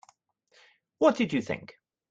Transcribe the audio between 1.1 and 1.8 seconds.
did you think?